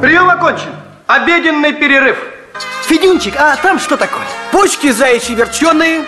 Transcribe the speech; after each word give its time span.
Прием 0.00 0.30
окончен. 0.30 0.70
Обеденный 1.06 1.72
перерыв. 1.72 2.16
Федюнчик, 2.86 3.34
а 3.36 3.56
там 3.56 3.78
что 3.78 3.96
такое? 3.96 4.22
Почки 4.52 4.90
заячьи 4.92 5.34
верченые, 5.34 6.04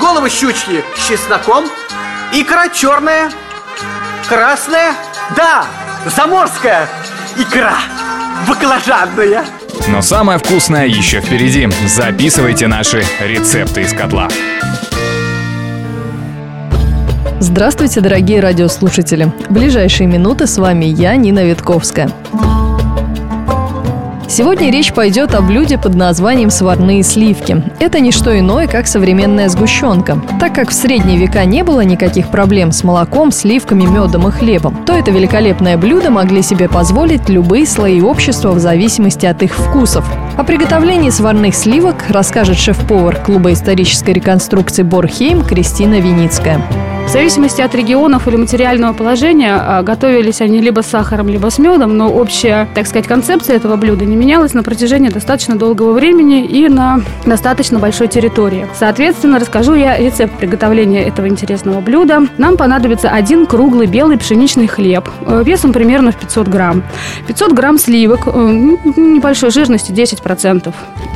головы 0.00 0.30
щучьи 0.30 0.82
с 0.96 1.08
чесноком, 1.08 1.64
икра 2.32 2.68
черная, 2.68 3.30
красная, 4.28 4.94
да, 5.36 5.66
заморская 6.16 6.88
икра, 7.36 7.74
баклажанная. 8.48 9.44
Но 9.88 10.00
самое 10.00 10.38
вкусное 10.38 10.86
еще 10.86 11.20
впереди. 11.20 11.68
Записывайте 11.86 12.66
наши 12.68 13.04
рецепты 13.20 13.82
из 13.82 13.92
котла. 13.92 14.28
Здравствуйте, 17.40 18.00
дорогие 18.00 18.40
радиослушатели! 18.40 19.30
В 19.48 19.52
ближайшие 19.52 20.06
минуты 20.06 20.46
с 20.46 20.56
вами 20.56 20.86
я, 20.86 21.14
Нина 21.16 21.44
Витковская. 21.44 22.10
Сегодня 24.36 24.72
речь 24.72 24.92
пойдет 24.92 25.32
о 25.36 25.42
блюде 25.42 25.78
под 25.78 25.94
названием 25.94 26.50
сварные 26.50 27.04
сливки. 27.04 27.62
Это 27.78 28.00
не 28.00 28.10
что 28.10 28.36
иное, 28.36 28.66
как 28.66 28.88
современная 28.88 29.48
сгущенка. 29.48 30.20
Так 30.40 30.56
как 30.56 30.70
в 30.70 30.72
средние 30.72 31.18
века 31.18 31.44
не 31.44 31.62
было 31.62 31.82
никаких 31.82 32.30
проблем 32.30 32.72
с 32.72 32.82
молоком, 32.82 33.30
сливками, 33.30 33.84
медом 33.84 34.26
и 34.26 34.32
хлебом, 34.32 34.84
то 34.86 34.92
это 34.92 35.12
великолепное 35.12 35.76
блюдо 35.76 36.10
могли 36.10 36.42
себе 36.42 36.68
позволить 36.68 37.28
любые 37.28 37.64
слои 37.64 38.00
общества 38.00 38.50
в 38.50 38.58
зависимости 38.58 39.24
от 39.24 39.40
их 39.44 39.54
вкусов. 39.54 40.04
О 40.36 40.42
приготовлении 40.42 41.10
сварных 41.10 41.54
сливок 41.54 42.06
расскажет 42.08 42.58
шеф-повар 42.58 43.14
клуба 43.24 43.52
исторической 43.52 44.14
реконструкции 44.14 44.82
Борхейм 44.82 45.44
Кристина 45.44 46.00
Виницкая. 46.00 46.60
В 47.06 47.10
зависимости 47.14 47.60
от 47.60 47.74
регионов 47.74 48.26
или 48.26 48.36
материального 48.36 48.92
положения 48.92 49.54
а, 49.54 49.82
готовились 49.82 50.40
они 50.40 50.60
либо 50.60 50.80
с 50.80 50.86
сахаром, 50.86 51.28
либо 51.28 51.48
с 51.48 51.58
медом, 51.58 51.96
но 51.96 52.10
общая, 52.10 52.66
так 52.74 52.86
сказать, 52.86 53.06
концепция 53.06 53.56
этого 53.56 53.76
блюда 53.76 54.04
не 54.04 54.16
менялась 54.16 54.52
на 54.52 54.62
протяжении 54.64 55.10
достаточно 55.10 55.56
долгого 55.56 55.92
времени 55.92 56.44
и 56.44 56.68
на 56.68 57.02
достаточно 57.24 57.78
большой 57.78 58.08
территории. 58.08 58.66
Соответственно, 58.76 59.38
расскажу 59.38 59.74
я 59.74 59.96
рецепт 59.96 60.36
приготовления 60.38 61.04
этого 61.04 61.28
интересного 61.28 61.80
блюда. 61.80 62.26
Нам 62.36 62.56
понадобится 62.56 63.10
один 63.10 63.46
круглый 63.46 63.86
белый 63.86 64.18
пшеничный 64.18 64.66
хлеб 64.66 65.08
э, 65.26 65.42
весом 65.44 65.72
примерно 65.72 66.10
в 66.10 66.16
500 66.16 66.48
грамм, 66.48 66.82
500 67.28 67.52
грамм 67.52 67.78
сливок 67.78 68.26
э, 68.26 68.30
небольшой 68.96 69.50
жирности 69.50 69.92
10%, 69.92 70.74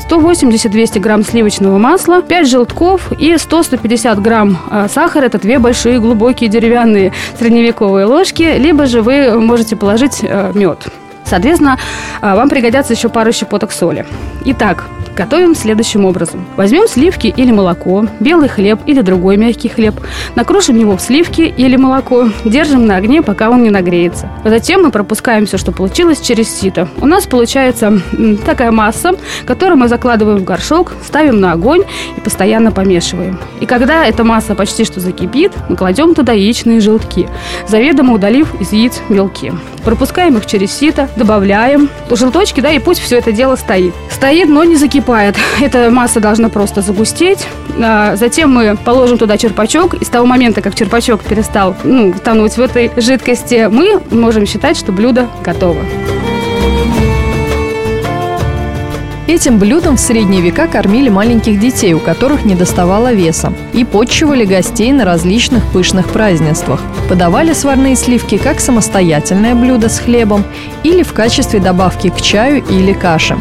180-200 0.08 0.98
грамм 1.00 1.24
сливочного 1.24 1.78
масла, 1.78 2.22
5 2.22 2.48
желтков 2.48 3.12
и 3.12 3.34
100-150 3.34 4.20
грамм 4.20 4.58
э, 4.70 4.86
сахара. 4.88 5.26
Это 5.26 5.38
две 5.38 5.58
большие 5.58 6.00
глубокие 6.00 6.48
деревянные 6.48 7.12
средневековые 7.38 8.06
ложки, 8.06 8.56
либо 8.58 8.86
же 8.86 9.02
вы 9.02 9.38
можете 9.40 9.76
положить 9.76 10.20
э, 10.22 10.52
мед. 10.54 10.86
Соответственно, 11.24 11.78
э, 12.22 12.34
вам 12.34 12.48
пригодятся 12.48 12.94
еще 12.94 13.08
пару 13.08 13.32
щепоток 13.32 13.72
соли. 13.72 14.06
Итак, 14.44 14.86
Готовим 15.18 15.56
следующим 15.56 16.04
образом. 16.04 16.46
Возьмем 16.56 16.86
сливки 16.86 17.26
или 17.26 17.50
молоко, 17.50 18.06
белый 18.20 18.48
хлеб 18.48 18.78
или 18.86 19.00
другой 19.00 19.36
мягкий 19.36 19.68
хлеб, 19.68 19.96
накрушим 20.36 20.78
его 20.78 20.96
в 20.96 21.00
сливки 21.00 21.40
или 21.40 21.74
молоко, 21.74 22.28
держим 22.44 22.86
на 22.86 22.94
огне, 22.94 23.20
пока 23.20 23.50
он 23.50 23.64
не 23.64 23.70
нагреется. 23.70 24.30
Затем 24.44 24.84
мы 24.84 24.92
пропускаем 24.92 25.46
все, 25.46 25.58
что 25.58 25.72
получилось, 25.72 26.20
через 26.20 26.48
сито. 26.48 26.86
У 27.00 27.06
нас 27.06 27.26
получается 27.26 28.00
такая 28.46 28.70
масса, 28.70 29.10
которую 29.44 29.78
мы 29.78 29.88
закладываем 29.88 30.38
в 30.38 30.44
горшок, 30.44 30.92
ставим 31.04 31.40
на 31.40 31.50
огонь 31.50 31.82
и 32.16 32.20
постоянно 32.20 32.70
помешиваем. 32.70 33.40
И 33.60 33.66
когда 33.66 34.06
эта 34.06 34.22
масса 34.22 34.54
почти 34.54 34.84
что 34.84 35.00
закипит, 35.00 35.50
мы 35.68 35.74
кладем 35.74 36.14
туда 36.14 36.32
яичные 36.32 36.80
желтки, 36.80 37.28
заведомо 37.66 38.14
удалив 38.14 38.48
из 38.60 38.72
яиц 38.72 39.02
белки. 39.08 39.52
Пропускаем 39.88 40.36
их 40.36 40.44
через 40.44 40.72
сито, 40.72 41.08
добавляем 41.16 41.88
желточки, 42.10 42.60
да, 42.60 42.70
и 42.70 42.78
пусть 42.78 43.00
все 43.00 43.16
это 43.16 43.32
дело 43.32 43.56
стоит. 43.56 43.94
Стоит, 44.10 44.46
но 44.46 44.62
не 44.62 44.76
закипает. 44.76 45.34
Эта 45.62 45.88
масса 45.88 46.20
должна 46.20 46.50
просто 46.50 46.82
загустеть. 46.82 47.46
А, 47.82 48.14
затем 48.14 48.52
мы 48.52 48.76
положим 48.76 49.16
туда 49.16 49.38
черпачок. 49.38 49.94
И 49.94 50.04
с 50.04 50.08
того 50.08 50.26
момента, 50.26 50.60
как 50.60 50.74
черпачок 50.74 51.22
перестал 51.22 51.74
ну, 51.84 52.12
тонуть 52.12 52.58
в 52.58 52.60
этой 52.60 52.90
жидкости, 52.98 53.66
мы 53.70 54.02
можем 54.10 54.44
считать, 54.44 54.76
что 54.76 54.92
блюдо 54.92 55.26
готово. 55.42 55.80
Этим 59.28 59.58
блюдом 59.58 59.98
в 59.98 60.00
средние 60.00 60.40
века 60.40 60.66
кормили 60.66 61.10
маленьких 61.10 61.60
детей, 61.60 61.92
у 61.92 62.00
которых 62.00 62.46
не 62.46 62.54
доставало 62.54 63.12
веса, 63.12 63.52
и 63.74 63.84
подчивали 63.84 64.46
гостей 64.46 64.90
на 64.90 65.04
различных 65.04 65.62
пышных 65.70 66.08
празднествах. 66.08 66.80
Подавали 67.10 67.52
сварные 67.52 67.94
сливки 67.94 68.38
как 68.38 68.58
самостоятельное 68.58 69.54
блюдо 69.54 69.90
с 69.90 69.98
хлебом 69.98 70.44
или 70.82 71.02
в 71.02 71.12
качестве 71.12 71.60
добавки 71.60 72.08
к 72.08 72.22
чаю 72.22 72.64
или 72.70 72.94
каше. 72.94 73.36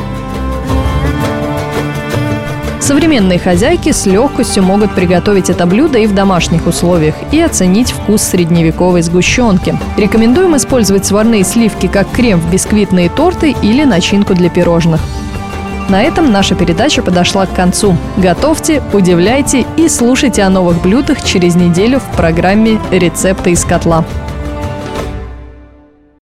Современные 2.81 3.39
хозяйки 3.39 3.93
с 3.93 4.05
легкостью 4.05 4.63
могут 4.63 4.93
приготовить 4.93 5.49
это 5.49 5.65
блюдо 5.65 5.99
и 5.99 6.07
в 6.07 6.13
домашних 6.13 6.67
условиях 6.67 7.15
и 7.31 7.39
оценить 7.39 7.91
вкус 7.91 8.23
средневековой 8.23 9.01
сгущенки. 9.03 9.77
Рекомендуем 9.95 10.57
использовать 10.57 11.05
сварные 11.05 11.45
сливки 11.45 11.87
как 11.87 12.11
крем 12.11 12.41
в 12.41 12.51
бисквитные 12.51 13.09
торты 13.09 13.55
или 13.61 13.85
начинку 13.85 14.33
для 14.33 14.49
пирожных. 14.49 14.99
На 15.89 16.03
этом 16.03 16.31
наша 16.31 16.53
передача 16.55 17.01
подошла 17.01 17.45
к 17.45 17.53
концу. 17.53 17.95
Готовьте, 18.17 18.83
удивляйте 18.91 19.65
и 19.77 19.87
слушайте 19.87 20.43
о 20.43 20.49
новых 20.49 20.81
блюдах 20.81 21.23
через 21.23 21.55
неделю 21.55 21.99
в 21.99 22.15
программе 22.15 22.79
«Рецепты 22.91 23.51
из 23.51 23.63
котла». 23.63 24.03